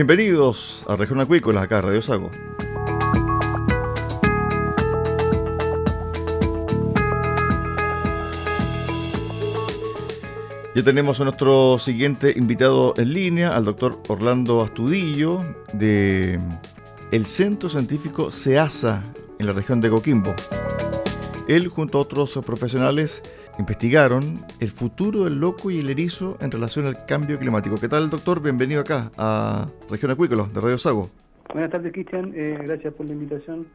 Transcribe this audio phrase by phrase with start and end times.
[0.00, 2.30] Bienvenidos a Región Acuícola, acá Radio Sago.
[10.74, 15.44] Ya tenemos a nuestro siguiente invitado en línea, al doctor Orlando Astudillo,
[15.74, 16.40] de
[17.10, 19.04] el Centro Científico SEASA
[19.38, 20.34] en la región de Coquimbo.
[21.46, 23.22] Él, junto a otros profesionales,
[23.60, 27.78] investigaron el futuro del loco y el erizo en relación al cambio climático.
[27.78, 28.42] ¿Qué tal, doctor?
[28.42, 31.10] Bienvenido acá a Región Acuícola de Radio Sago.
[31.52, 32.32] Buenas tardes, Cristian.
[32.34, 33.66] Eh, gracias por la invitación.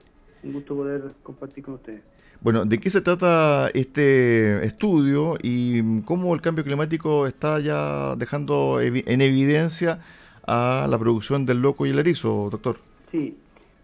[0.44, 2.02] Un gusto poder compartir con ustedes.
[2.42, 8.82] Bueno, ¿de qué se trata este estudio y cómo el cambio climático está ya dejando
[8.82, 10.00] en evidencia
[10.46, 12.78] a la producción del loco y el erizo, doctor?
[13.12, 13.38] Sí,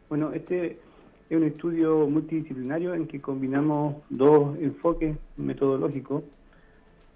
[0.09, 0.77] bueno, este
[1.31, 6.23] es un estudio multidisciplinario en que combinamos dos enfoques metodológicos.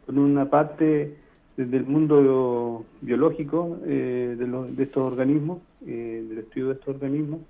[0.06, 1.18] Por una parte,
[1.58, 7.42] desde el mundo biológico eh, de, estos organismos, eh, del estudio de estos organismos,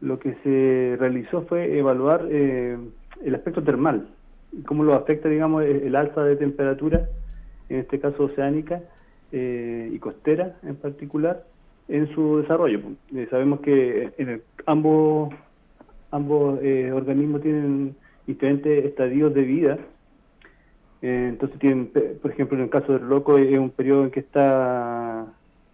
[0.00, 2.78] lo que se realizó fue evaluar eh,
[3.24, 4.06] el aspecto termal,
[4.64, 7.08] cómo lo afecta, digamos, el alza de temperatura,
[7.68, 8.82] en este caso oceánica
[9.32, 11.42] y costera en particular,
[11.88, 12.80] en su desarrollo.
[13.30, 15.34] sabemos que en ambos
[16.12, 17.96] ambos eh, organismos tienen
[18.26, 19.78] diferentes estadios de vida.
[21.00, 21.90] Eh, entonces tienen,
[22.20, 25.26] por ejemplo, en el caso del loco es un periodo en que está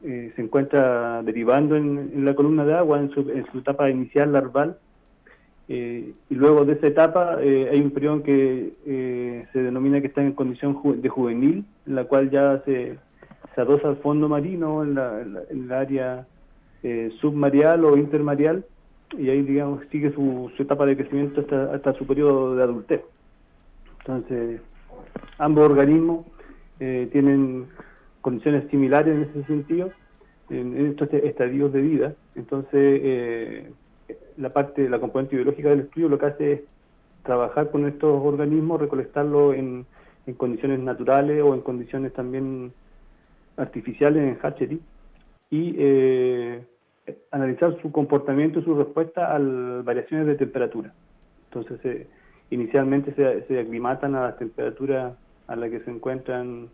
[0.03, 3.21] eh, se encuentra derivando en, la columna de agua en su,
[3.59, 4.79] etapa inicial larval
[5.71, 10.33] y luego de esa etapa hay un periodo en que se denomina que está en
[10.33, 12.97] condición de juvenil, en la cual ya se,
[13.55, 16.27] se adosa al fondo marino en la, en la área
[17.21, 18.65] submarial o intermarial
[19.17, 23.03] y ahí, digamos, sigue su, etapa de crecimiento hasta, hasta su periodo de adultez.
[24.01, 24.61] Entonces,
[25.39, 26.27] ambos organismos
[26.81, 27.67] eh, tienen
[28.21, 29.91] condiciones similares en ese sentido,
[30.51, 32.15] en, estos estadios de vida.
[32.35, 33.73] Entonces, eh,
[34.37, 36.61] la parte, la componente biológica del estudio lo que hace es
[37.23, 39.87] trabajar con estos organismos, recolectarlos en,
[40.27, 42.73] en condiciones naturales o en condiciones también
[43.57, 44.81] artificiales en hatchery
[45.51, 46.63] y eh,
[47.31, 49.39] analizar su comportamiento y su respuesta a
[49.83, 50.93] variaciones de temperatura.
[51.47, 52.07] Entonces, eh,
[52.51, 55.15] inicialmente se, aclimatan a las temperaturas
[55.47, 56.69] a las que se encuentran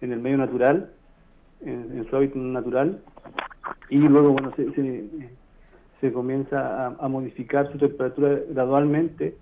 [0.00, 0.90] en el medio natural,
[1.60, 3.00] en, su hábitat natural,
[3.90, 4.36] y luego
[6.00, 9.34] se, comienza a, modificar su temperatura gradualmente,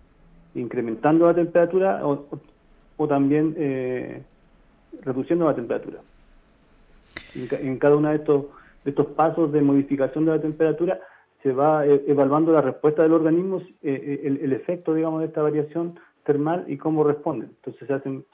[0.54, 4.22] incrementando la temperatura o, también eh,
[5.02, 5.98] reduciendo la temperatura.
[7.34, 8.46] En, cada uno de estos,
[8.90, 11.00] estos pasos de modificación de la temperatura
[11.42, 15.42] se va eh, evaluando la respuesta del organismo, eh, el, el, efecto, digamos, de esta
[15.42, 17.50] variación termal y cómo responden.
[17.56, 18.24] Entonces se hacen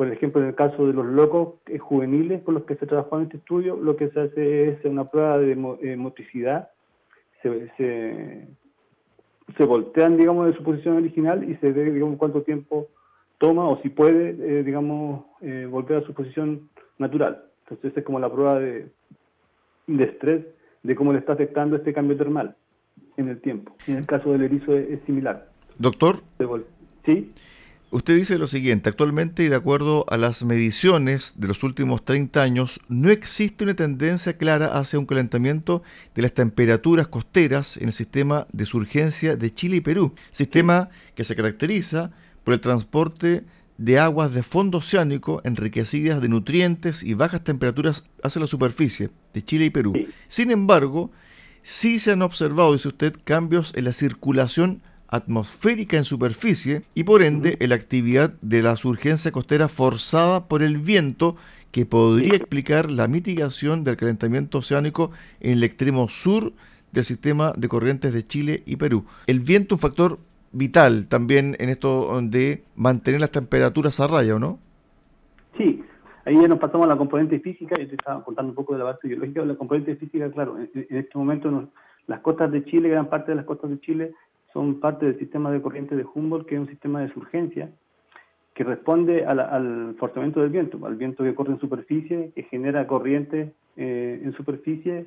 [0.00, 3.18] por ejemplo, en el caso de los locos eh, juveniles con los que se trabajó
[3.18, 6.70] en este estudio, lo que se hace es una prueba de eh, motricidad,
[7.42, 8.46] se,
[9.58, 12.88] voltean, digamos, de su posición original y se ve, digamos, cuánto tiempo
[13.36, 15.26] toma o si puede, eh, digamos,
[15.68, 17.44] volver a su posición natural.
[17.64, 18.88] Entonces, esa es como la prueba de,
[19.98, 20.44] estrés
[20.82, 22.56] de cómo le está afectando este cambio termal
[23.16, 23.76] en el tiempo.
[23.86, 25.50] En el caso del erizo es, es similar.
[25.78, 26.22] Doctor.
[27.04, 27.32] ¿Sí?
[27.92, 32.40] Usted dice lo siguiente, actualmente y de acuerdo a las mediciones de los últimos 30
[32.40, 35.82] años, no existe una tendencia clara hacia un calentamiento
[36.14, 41.24] de las temperaturas costeras en el sistema de surgencia de Chile y Perú, sistema que
[41.24, 42.12] se caracteriza
[42.44, 43.42] por el transporte
[43.76, 49.42] de aguas de fondo oceánico enriquecidas de nutrientes y bajas temperaturas hacia la superficie de
[49.42, 49.92] Chile y Perú.
[50.28, 51.10] Sin embargo,
[51.62, 57.22] sí se han observado, dice usted, cambios en la circulación atmosférica en superficie y por
[57.22, 61.36] ende en la actividad de la surgencia costera forzada por el viento
[61.72, 65.10] que podría explicar la mitigación del calentamiento oceánico
[65.40, 66.52] en el extremo sur
[66.92, 69.04] del sistema de corrientes de Chile y Perú.
[69.26, 70.18] El viento es un factor
[70.52, 74.58] vital también en esto de mantener las temperaturas a raya, ¿o no?
[76.24, 78.80] Ahí ya nos pasamos a la componente física, yo te estaba contando un poco de
[78.80, 81.68] la base biológica, la componente física, claro, en, este momento
[82.06, 84.12] las costas de Chile, gran parte de las costas de Chile
[84.52, 87.70] son parte del sistema de corriente de Humboldt, que es un sistema de surgencia
[88.54, 93.54] que responde al forzamiento del viento, al viento que corre en superficie, que genera corriente
[93.76, 95.06] eh, en superficie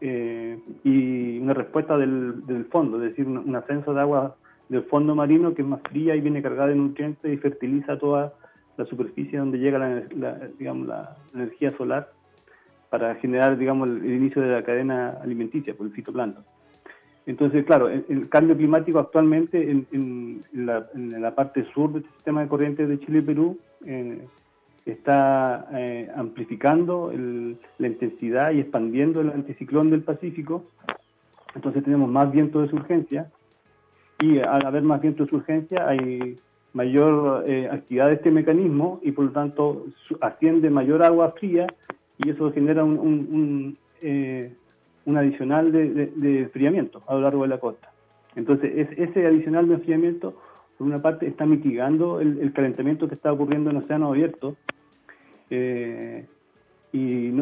[0.00, 4.36] eh, y una respuesta del, fondo, es decir, un, ascenso de agua
[4.68, 8.34] del fondo marino que es más fría y viene cargada de nutrientes y fertiliza toda
[8.76, 12.10] la superficie donde llega la, digamos, la energía solar
[12.90, 16.44] para generar digamos, el, inicio de la cadena alimenticia por el fitoplancton.
[17.26, 23.00] Entonces, claro, el, cambio climático actualmente en, la, parte sur del sistema de corrientes de
[23.00, 24.26] Chile y Perú eh,
[24.84, 27.10] está eh, amplificando
[27.78, 30.64] la intensidad y expandiendo el anticiclón del Pacífico.
[31.54, 33.30] Entonces tenemos más viento de surgencia
[34.20, 36.36] y al haber más viento de surgencia hay
[36.74, 39.86] mayor eh, actividad de este mecanismo y por lo tanto
[40.20, 41.66] asciende mayor agua fría
[42.18, 43.76] y eso genera un,
[45.06, 47.90] un adicional de, enfriamiento a lo largo de la costa.
[48.36, 50.34] Entonces, ese adicional de enfriamiento,
[50.76, 54.56] por una parte, está mitigando el, calentamiento que está ocurriendo en océano abierto.
[55.50, 56.26] Eh,
[56.92, 57.32] y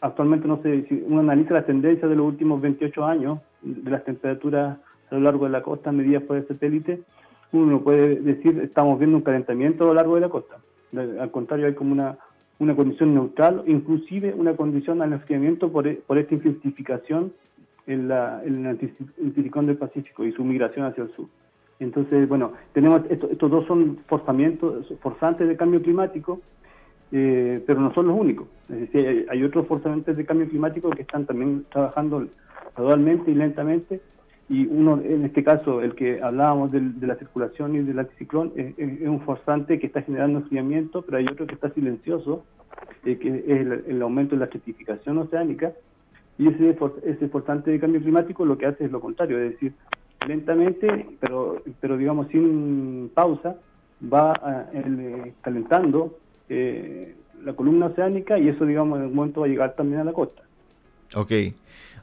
[0.00, 4.78] actualmente no sé, uno analiza las tendencias de los últimos 28 años de las temperaturas
[5.10, 7.00] a lo largo de la costa medidas por el satélite,
[7.58, 10.56] uno puede decir estamos viendo un calentamiento a lo largo de la costa.
[10.96, 12.18] Al contrario, hay como una,
[12.58, 17.32] una condición neutral, inclusive una condición al enfriamiento por, por esta intensificación
[17.86, 21.26] en, la, en el anticiclón del Pacífico y su migración hacia el sur.
[21.80, 26.40] Entonces, bueno, tenemos estos dos son forzamientos, forzantes de cambio climático,
[27.10, 28.46] eh, pero no son los únicos.
[28.68, 32.26] Es decir, hay, otros forzamientos de cambio climático que están también trabajando
[32.76, 34.00] gradualmente y lentamente
[34.48, 38.74] y uno, en este caso, el que hablábamos de, la circulación y del anticiclón, es,
[39.08, 42.44] un forzante que está generando enfriamiento, pero hay otro que está silencioso,
[43.04, 45.72] eh, que es el, aumento de la estratificación oceánica,
[46.36, 49.72] y ese, ese forzante de cambio climático lo que hace es lo contrario, es decir,
[50.26, 53.56] lentamente, pero, pero digamos sin pausa,
[54.12, 59.48] va eh, calentando eh, la columna oceánica y eso, digamos, en un momento va a
[59.48, 60.42] llegar también a la costa.
[61.14, 61.32] Ok.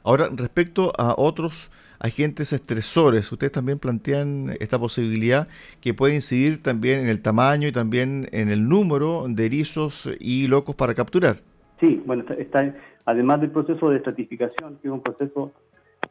[0.04, 1.70] Ahora, respecto a otros
[2.02, 3.30] agentes estresores.
[3.30, 5.48] Ustedes también plantean esta posibilidad
[5.80, 10.48] que puede incidir también en el tamaño y también en el número de erizos y
[10.48, 11.36] locos para capturar.
[11.80, 12.74] Sí, bueno, está,
[13.06, 15.52] además del proceso de estratificación, que es un proceso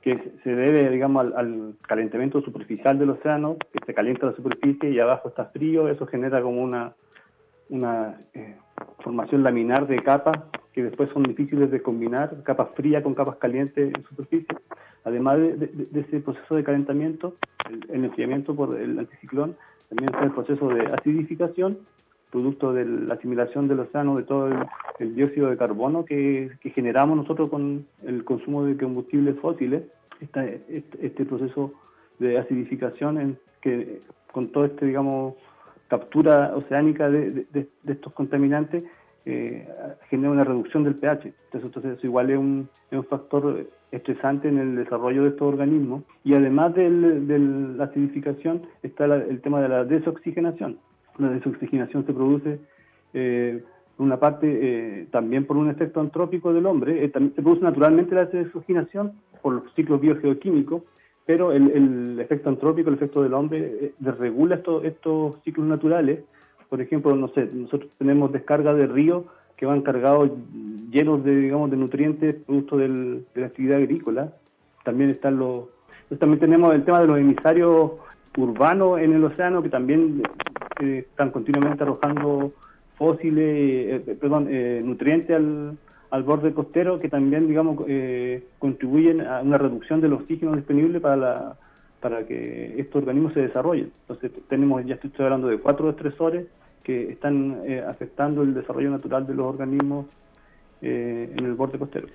[0.01, 4.99] que se debe, digamos, al, calentamiento superficial del océano, que se calienta la superficie y
[4.99, 6.93] abajo está frío, eso genera como una,
[7.69, 8.55] una eh,
[9.03, 10.37] formación laminar de capas
[10.73, 14.55] que después son difíciles de combinar, capas frías con capas calientes en superficie.
[15.03, 17.35] Además de, ese proceso de calentamiento,
[17.89, 19.55] el, enfriamiento por el anticiclón,
[19.89, 21.79] también está el proceso de acidificación,
[22.31, 24.47] producto de la asimilación del océano de todo
[24.99, 29.83] el, dióxido de carbono que, generamos nosotros con el consumo de combustibles fósiles.
[30.21, 30.61] Este,
[30.99, 31.73] este, proceso
[32.19, 34.01] de acidificación en que
[34.31, 35.33] con todo este, digamos,
[35.87, 38.83] captura oceánica de, estos contaminantes
[39.25, 39.67] eh,
[40.09, 41.33] genera una reducción del pH.
[41.53, 42.69] Entonces, eso igual es un,
[43.09, 46.03] factor estresante en el desarrollo de estos organismos.
[46.23, 46.89] Y además de
[47.77, 50.77] la acidificación está el tema de la desoxigenación.
[51.17, 52.59] La desoxigenación se produce
[53.13, 53.63] eh,
[53.97, 57.03] una parte eh, también por un efecto antrópico del hombre.
[57.05, 60.83] Eh, se produce naturalmente la desoxigenación por los ciclos biogeoquímicos,
[61.25, 66.21] pero el, efecto antrópico, el efecto del hombre, desregula estos, estos ciclos naturales
[66.71, 69.25] por ejemplo, no sé, nosotros tenemos descarga de ríos
[69.57, 70.31] que van cargados
[70.89, 74.31] llenos de, digamos, de nutrientes producto de la actividad agrícola.
[74.85, 75.65] También están los,
[76.17, 77.91] también tenemos el tema de los emisarios
[78.37, 80.23] urbanos en el océano que también
[80.79, 82.53] eh, están continuamente arrojando
[82.95, 85.77] fósiles, eh, perdón, eh, nutrientes al,
[86.09, 87.83] al, borde costero que también, digamos,
[88.59, 91.55] contribuyen a una reducción del oxígeno disponible para la
[91.99, 93.91] para que estos organismos se desarrollen.
[94.07, 96.47] Entonces tenemos, ya estoy hablando de cuatro estresores
[96.83, 100.05] que están eh, afectando el desarrollo natural de los organismos
[100.81, 102.07] eh, en el borde costero.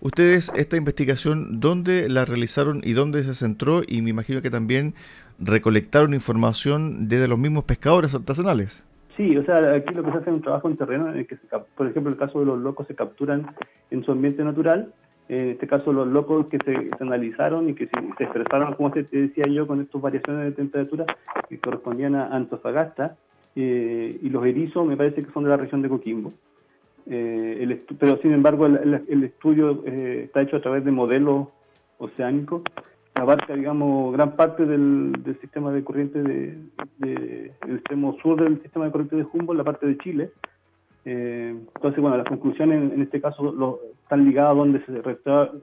[0.00, 3.82] Ustedes, esta investigación, ¿dónde la realizaron y dónde se centró?
[3.86, 4.94] Y me imagino que también
[5.38, 8.84] recolectaron información desde los mismos pescadores artesanales.
[9.16, 11.26] Sí, o sea, aquí lo que se hace es un trabajo en terreno en el
[11.26, 11.36] que,
[11.76, 13.46] por ejemplo, el caso de los locos se capturan
[13.90, 14.92] en su ambiente natural
[15.30, 19.44] en este caso los locos que se, analizaron y que se, expresaron, como te decía
[19.46, 21.06] yo, con estas variaciones de temperatura
[21.48, 23.16] que correspondían a Antofagasta,
[23.56, 26.32] eh, y los erizos me parece que son de la región de Coquimbo.
[27.06, 31.48] Eh, pero sin embargo el, estudio eh, está hecho a través de modelos
[31.98, 32.62] oceánicos,
[33.14, 36.58] abarca digamos gran parte del, sistema de corriente de,
[36.98, 40.30] del extremo sur del sistema de corriente de Humboldt, la parte de Chile,
[41.04, 45.00] eh, entonces, bueno, las conclusiones en, este caso están ligadas a donde se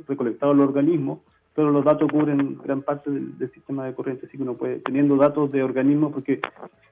[0.08, 1.22] recolectado el organismo,
[1.58, 5.16] pero los datos cubren gran parte del, sistema de corriente, así que uno puede, teniendo
[5.16, 6.40] datos de organismos, porque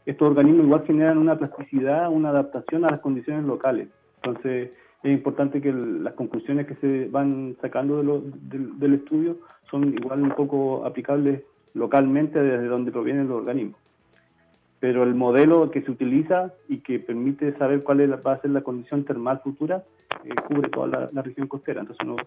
[0.08, 3.90] estos organismos igual generan una plasticidad, una adaptación a las condiciones locales.
[4.24, 4.72] Entonces,
[5.04, 9.38] es importante que las conclusiones que se van sacando del estudio
[9.70, 11.44] son igual un poco aplicables
[11.76, 13.80] localmente desde donde provienen los organismos
[14.80, 18.52] pero el modelo que se utiliza y que permite saber cuál es va a ser
[18.52, 19.84] la condición termal futura
[20.24, 21.82] eh, cubre toda la, región costera.
[21.82, 22.18] Entonces uno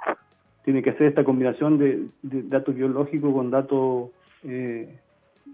[0.68, 4.10] tiene que hacer esta combinación de, datos biológicos con datos
[4.44, 4.98] eh,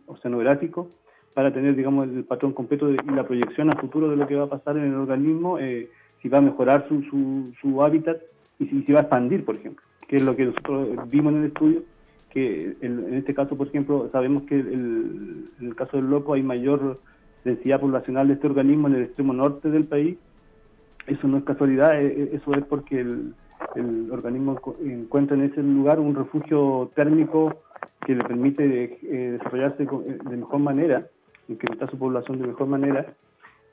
[0.06, 0.88] oceanográficos
[1.34, 4.42] para tener, digamos, el patrón completo y la proyección a futuro de lo que va
[4.42, 5.88] a pasar en el organismo, eh,
[6.20, 8.22] si va a mejorar su, su, su hábitat
[8.58, 11.38] y si, si va a expandir, por ejemplo, que es lo que nosotros vimos en
[11.38, 11.82] el estudio
[12.30, 16.98] que en, este caso, por ejemplo, sabemos que en el caso del loco hay mayor
[17.44, 20.18] densidad poblacional de este organismo en el extremo norte del país.
[21.06, 23.34] Eso no es casualidad, eh, eh, eso es porque el,
[24.10, 27.62] organismo encuentra en ese lugar un refugio térmico
[28.04, 31.06] que le permite eh, desarrollarse de mejor manera,
[31.48, 33.06] incrementar su población de mejor manera.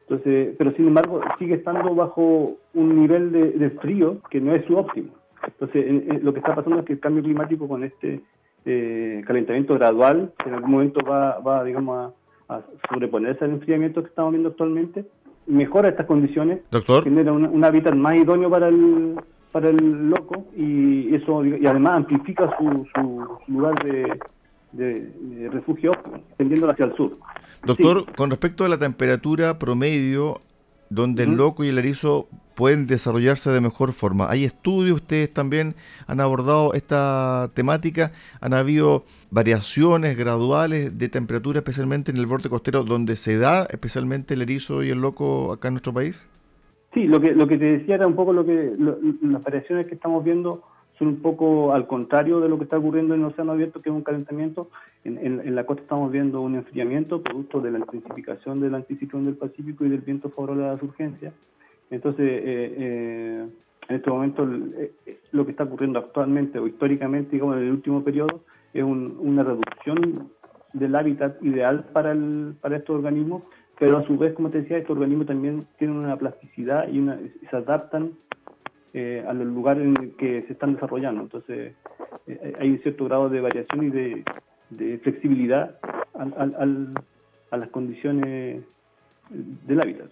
[0.02, 4.78] Entonces, pero sin embargo sigue estando bajo un nivel de, frío que no es su
[4.78, 5.10] óptimo.
[5.46, 8.22] Entonces, lo que está pasando es que el cambio climático con este
[8.66, 12.14] eh, calentamiento gradual, que en algún momento va, va digamos,
[12.48, 15.06] a, sobreponerse al enfriamiento que estamos viendo actualmente,
[15.48, 17.04] mejora estas condiciones, Doctor.
[17.04, 19.16] genera un, hábitat más idóneo para el,
[19.52, 24.20] para el loco y eso y además amplifica su, su, lugar de,
[24.72, 25.92] de, refugio
[26.38, 27.18] tendiéndolo hacia el sur.
[27.66, 30.42] Doctor, con respecto a la temperatura promedio
[30.90, 34.30] donde el loco y el erizo pueden desarrollarse de mejor forma.
[34.30, 35.74] Hay estudios, ustedes también
[36.06, 42.84] han abordado esta temática, han habido variaciones graduales de temperatura, especialmente en el borde costero,
[42.84, 46.28] donde se da especialmente el erizo y el loco acá en nuestro país.
[46.94, 49.96] Sí, lo que, lo que te decía era un poco lo que las variaciones que
[49.96, 50.64] estamos viendo
[51.00, 53.90] son un poco al contrario de lo que está ocurriendo en el océano abierto, que
[53.90, 54.70] es un calentamiento.
[55.04, 59.84] En, la costa estamos viendo un enfriamiento producto de la intensificación del anticiclón del Pacífico
[59.84, 61.34] y del viento favorable a las urgencias.
[61.90, 63.48] Entonces, eh, eh,
[63.90, 64.92] en este momento, eh,
[65.32, 68.42] lo que está ocurriendo actualmente o históricamente, digamos, en el último periodo,
[68.74, 70.30] es una reducción
[70.74, 73.44] del hábitat ideal para, el, para estos organismos,
[73.82, 77.04] pero a su vez, como te decía, estos organismos también tienen una plasticidad y
[77.50, 78.12] se adaptan
[78.94, 81.24] eh, a los lugares en que se están desarrollando.
[81.24, 81.74] Entonces,
[82.28, 85.80] eh, hay un cierto grado de variación y de, flexibilidad
[86.14, 88.62] a las condiciones
[89.32, 90.10] del hábitat.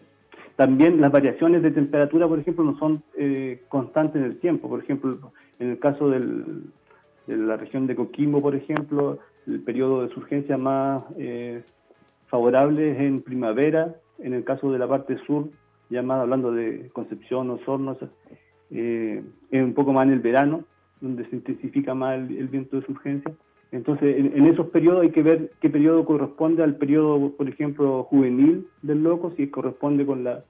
[0.55, 4.67] También las variaciones de temperatura, por ejemplo, no son eh, constantes en el tiempo.
[4.67, 6.25] Por ejemplo, en el caso de
[7.27, 11.03] la región de Coquimbo, por ejemplo, el periodo de surgencia más
[12.29, 13.95] favorable es en primavera.
[14.19, 15.49] En el caso de la parte sur,
[15.89, 17.97] ya más hablando de Concepción, Osorno,
[18.71, 20.63] eh, un poco más en el verano,
[21.01, 23.31] donde se intensifica más el, viento de surgencia.
[23.71, 28.67] Entonces, en, esos periodos hay que ver qué periodo corresponde al periodo, por ejemplo, juvenil
[28.81, 30.43] del loco, si corresponde con la,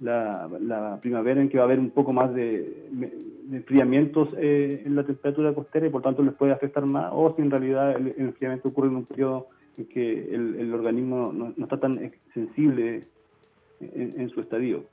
[0.00, 2.88] la, primavera en que va a haber un poco más de,
[3.52, 7.42] enfriamientos eh, en la temperatura costera y por tanto les puede afectar más, o si
[7.42, 12.12] en realidad el, enfriamiento ocurre en un periodo en que el, organismo no, está tan
[12.34, 13.06] sensible
[13.80, 14.84] en, su estadio.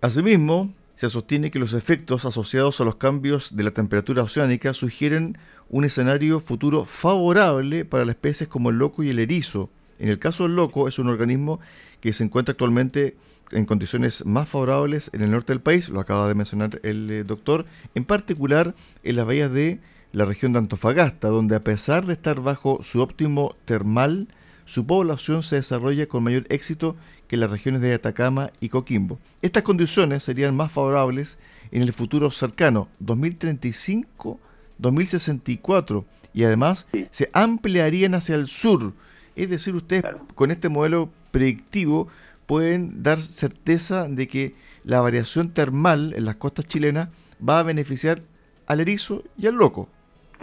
[0.00, 5.36] Asimismo, se sostiene que los efectos asociados a los cambios de la temperatura oceánica sugieren
[5.68, 9.70] un escenario futuro favorable para las especies como el loco y el erizo.
[9.98, 11.60] En el caso del loco, es un organismo
[12.00, 13.16] que se encuentra actualmente
[13.52, 17.24] en condiciones más favorables en el norte del país, lo acaba de mencionar el eh,
[17.24, 18.74] doctor, en particular
[19.04, 19.78] en las bahías de
[20.12, 24.28] la región de Antofagasta, donde a pesar de estar bajo su óptimo termal,
[24.66, 29.18] su población se desarrolla con mayor éxito que en las regiones de Atacama y Coquimbo.
[29.40, 31.38] Estas condiciones serían más favorables
[31.70, 36.04] en el futuro cercano, 2035-2064,
[36.34, 38.94] y además se ampliarían hacia el sur.
[39.34, 40.04] Es decir, ustedes
[40.34, 42.08] con este modelo predictivo
[42.46, 44.54] pueden dar certeza de que
[44.84, 47.08] la variación termal en las costas chilenas
[47.46, 48.22] va a beneficiar
[48.66, 49.88] al erizo y al loco.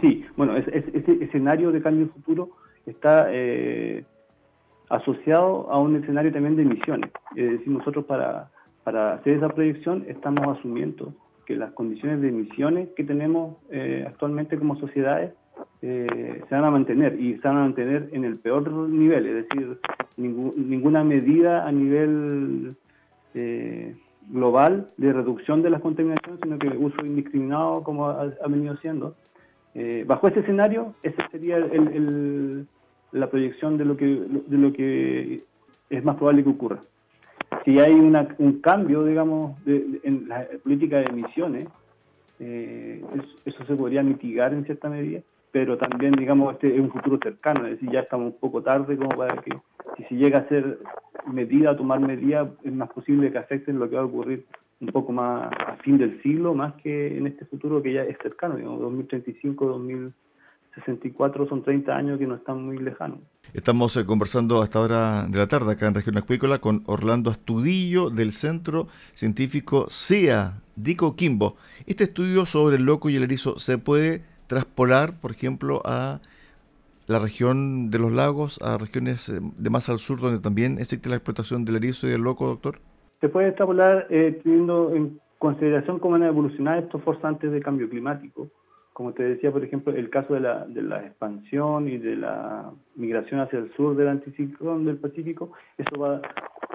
[0.01, 0.91] Sí, bueno, ese,
[1.21, 2.49] escenario de cambio futuro
[2.85, 4.05] está eh,
[4.89, 7.11] asociado a un escenario también de emisiones.
[7.35, 8.49] Es decir, nosotros para,
[8.83, 11.13] para hacer esa proyección estamos asumiendo
[11.45, 15.33] que las condiciones de emisiones que tenemos eh, actualmente como sociedades
[15.81, 19.49] eh, se van a mantener y se van a mantener en el peor nivel, es
[19.49, 19.79] decir,
[20.17, 22.75] ninguna medida a nivel
[23.33, 23.95] eh,
[24.29, 29.15] global de reducción de las contaminaciones, sino que uso indiscriminado como ha, venido siendo.
[29.75, 32.67] Eh, bajo ese escenario, esa sería el,
[33.11, 35.43] la proyección de lo, que, de lo que
[35.89, 36.79] es más probable que ocurra.
[37.65, 41.67] Si hay una, un cambio, digamos, en la política de emisiones,
[42.39, 45.21] eso se podría mitigar en cierta medida
[45.51, 48.97] pero también, digamos, este es un futuro cercano, es decir, ya estamos un poco tarde
[48.97, 49.51] como para que,
[49.97, 50.79] si se llega a ser
[51.31, 54.45] medida, tomar medidas, es más posible que afecten lo que va a ocurrir
[54.81, 58.17] un poco más a fin del siglo, más que en este futuro que ya es
[58.21, 63.19] cercano, digamos, 2035, 2064, son 30 años que no están muy lejanos.
[63.53, 68.09] Estamos eh, conversando hasta ahora de la tarde acá en Región Acuícola con Orlando Astudillo
[68.09, 71.57] del Centro Científico CEA, Dico Quimbo.
[71.85, 76.21] Este estudio sobre el loco y el erizo se puede traspolar, por ejemplo, a
[77.07, 81.09] la región de los lagos, a regiones eh, de más al sur, donde también existe
[81.09, 82.79] la explotación del erizo y del loco, doctor?
[83.21, 87.89] Se puede extrapolar eh, teniendo en consideración cómo van a evolucionar estos forzantes de cambio
[87.89, 88.49] climático.
[88.93, 92.71] Como te decía, por ejemplo, el caso de la, de la expansión y de la
[92.95, 96.21] migración hacia el sur del anticiclón del Pacífico, eso va,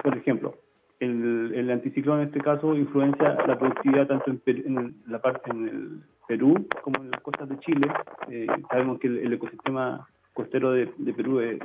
[0.03, 0.55] por ejemplo,
[0.99, 5.67] el, el anticiclón en este caso influencia la productividad tanto en, en la parte en
[5.67, 7.87] el Perú como en las costas de Chile.
[8.29, 11.59] Eh, sabemos que el, ecosistema costero de, Perú es,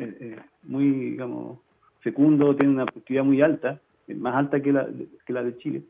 [0.63, 1.59] muy, digamos,
[2.01, 3.81] fecundo, tiene una productividad muy alta,
[4.15, 4.89] más alta que la,
[5.27, 5.83] que la de Chile,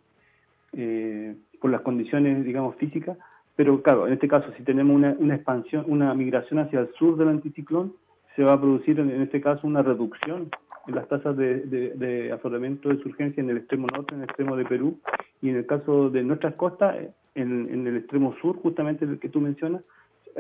[0.73, 3.19] eh, por las condiciones, digamos, físicas.
[3.57, 7.17] Pero claro, en este caso, si tenemos una, una, expansión, una migración hacia el sur
[7.17, 7.95] del anticiclón,
[8.37, 10.49] se va a producir en, este caso una reducción
[10.87, 14.25] en las tasas de, de, de afloramiento de surgencia en el extremo norte, en el
[14.25, 14.99] extremo de Perú,
[15.43, 16.97] y en el caso de nuestras costas,
[17.35, 19.83] en, el extremo sur, justamente el que tú mencionas,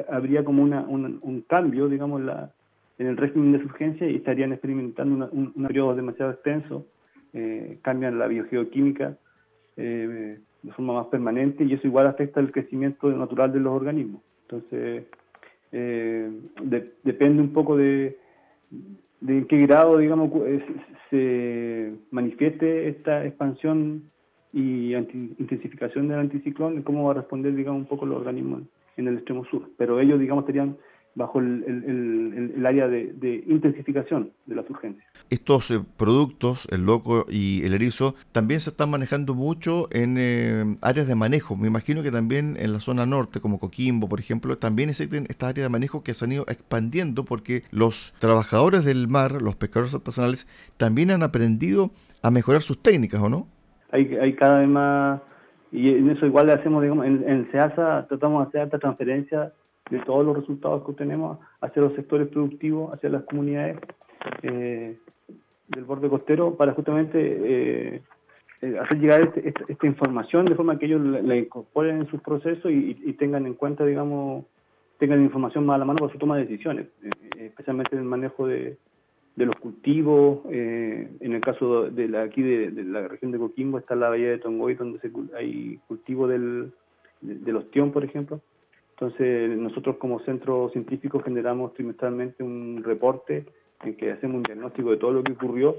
[0.09, 2.53] habría como una, un cambio, digamos, la,
[3.01, 6.85] en el régimen de urgencia y estarían experimentando un, periodo demasiado extenso,
[7.33, 9.17] eh, cambian la biogeoquímica
[9.77, 14.23] eh, de forma más permanente y eso igual afecta el crecimiento natural de los organismos.
[14.43, 15.05] Entonces,
[15.73, 16.31] eh,
[17.05, 18.19] depende un poco de,
[19.21, 20.31] de en qué grado, digamos,
[21.09, 24.11] se manifieste esta expansión
[24.53, 28.63] y intensificación del anticiclón, cómo va a responder, digamos, un poco los organismos
[28.97, 29.71] en el extremo sur.
[29.77, 30.77] Pero ellos, digamos, estarían
[31.15, 35.07] bajo el, el, área de, intensificación de las urgencias.
[35.29, 40.77] Estos eh, productos, el loco y el erizo, también se están manejando mucho en eh,
[40.83, 41.57] áreas de manejo.
[41.57, 45.51] Me imagino que también en la zona norte, como Coquimbo, por ejemplo, también existen estas
[45.51, 49.95] áreas de manejo que se han ido expandiendo porque los trabajadores del mar, los pescadores
[49.95, 50.47] artesanales,
[50.77, 51.91] también han aprendido
[52.23, 53.47] a mejorar sus técnicas, ¿o no?
[53.93, 55.21] hay, hay cada vez más,
[55.73, 59.53] y en eso igual le hacemos, digamos, en, en SEASA tratamos de hacer esta transferencia
[59.91, 63.79] de todos los resultados que obtenemos hacia los sectores productivos, hacia las comunidades
[64.43, 64.97] eh,
[65.69, 68.03] del borde costero, para justamente eh,
[68.63, 72.71] eh, hacer llegar este, esta, información de forma que ellos la, incorporen en sus procesos
[72.71, 74.45] y, tengan en cuenta, digamos,
[74.99, 76.87] tengan información más a la mano para su toma de decisiones,
[77.39, 78.77] especialmente en el manejo de,
[79.37, 80.41] los cultivos.
[80.51, 84.39] En el caso de la, aquí de, la región de Coquimbo está la bahía de
[84.39, 86.73] Tongoy, donde se, hay cultivo del,
[87.23, 88.41] de, los tión, por ejemplo.
[89.01, 93.47] Entonces, nosotros como centro científico generamos trimestralmente un reporte
[93.83, 95.77] en que hacemos un diagnóstico de todo lo que ocurrió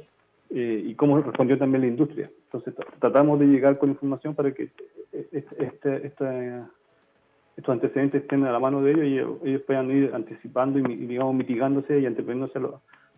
[0.49, 2.31] eh, y cómo respondió también la industria.
[2.45, 4.69] Entonces tratamos de llegar con información para que
[5.11, 9.05] este, este, estos antecedentes estén a la mano de ellos
[9.43, 12.61] y ellos puedan ir anticipando y, digamos mitigándose y anteponiéndose a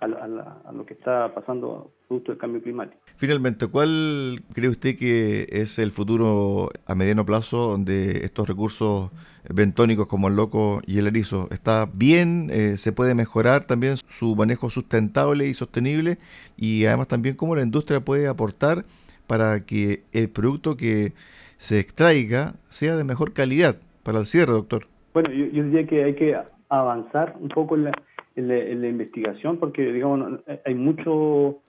[0.08, 3.00] lo, que está pasando producto del cambio climático.
[3.16, 9.12] Finalmente, ¿cuál cree usted que es el futuro a mediano plazo de estos recursos
[9.50, 11.48] bentónicos como el loco y el erizo?
[11.52, 12.50] ¿Está bien?
[12.52, 16.18] Eh, ¿Se puede mejorar también su manejo sustentable y sostenible?
[16.58, 18.86] Y además también cómo la industria puede aportar
[19.28, 21.14] para que el producto que
[21.58, 24.88] se extraiga sea de mejor calidad para el cierre, doctor.
[25.14, 26.38] Bueno, yo, diría que hay que
[26.70, 27.92] avanzar un poco en la,
[28.36, 31.62] en la, investigación porque, digamos, hay mucho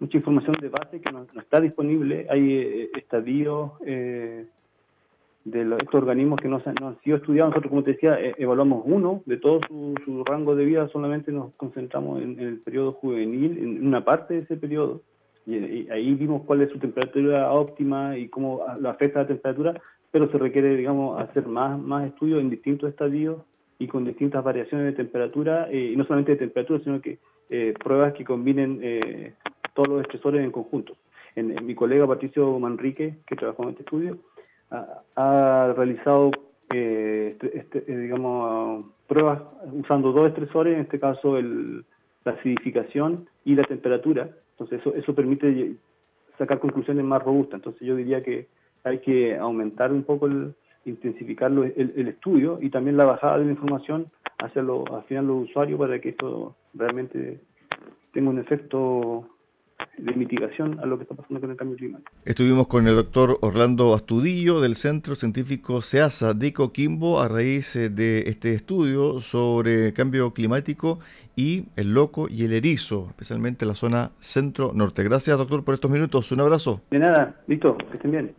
[0.00, 2.26] mucha información de base que no, está disponible.
[2.30, 4.46] Hay eh, estadios eh,
[5.44, 7.50] de estos organismos que no, se, han sido estudiados.
[7.50, 11.52] Nosotros, como te decía, eh, evaluamos uno de todo su, rango de vida, solamente nos
[11.54, 15.02] concentramos en, el periodo juvenil, en una parte de ese periodo.
[15.46, 19.80] Y, ahí vimos cuál es su temperatura óptima y cómo lo afecta la temperatura,
[20.10, 23.38] pero se requiere, digamos, hacer más, más estudios en distintos estadios
[23.80, 27.74] y con distintas variaciones de temperatura, eh, y no solamente de temperatura, sino que eh,
[27.82, 29.32] pruebas que combinen eh,
[29.74, 30.96] todos los estresores en conjunto.
[31.34, 34.18] En, mi colega Patricio Manrique, que trabajó en este estudio,
[35.16, 36.30] ha, realizado,
[36.68, 39.40] este, este, digamos, pruebas
[39.72, 41.82] usando dos estresores, en este caso el,
[42.24, 44.28] la acidificación y la temperatura.
[44.52, 45.72] Entonces eso, eso permite
[46.36, 47.54] sacar conclusiones más robustas.
[47.54, 48.46] Entonces yo diría que
[48.84, 53.44] hay que aumentar un poco el, intensificar el, el, estudio y también la bajada de
[53.44, 54.06] la información
[54.38, 57.40] hacia, lo, hacia los usuarios para que esto realmente
[58.12, 59.26] tenga un efecto
[59.96, 62.10] de mitigación a lo que está pasando con el cambio climático.
[62.24, 67.88] Estuvimos con el doctor Orlando Astudillo del Centro Científico SEASA de Coquimbo a raíz eh,
[67.88, 71.00] de este estudio sobre cambio climático
[71.36, 75.02] y el loco y el erizo, especialmente la zona centro-norte.
[75.04, 76.82] Gracias doctor por estos minutos, un abrazo.
[76.90, 78.34] De nada, listo, que estén bien.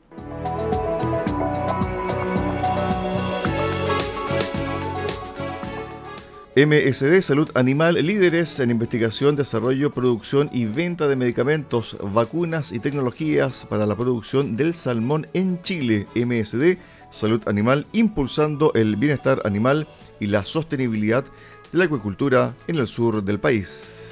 [6.53, 13.65] MSD Salud Animal, líderes en investigación, desarrollo, producción y venta de medicamentos, vacunas y tecnologías
[13.69, 16.07] para la producción del salmón en Chile.
[16.13, 16.77] MSD
[17.09, 19.87] Salud Animal, impulsando el bienestar animal
[20.19, 21.23] y la sostenibilidad
[21.71, 24.11] de la acuicultura en el sur del país.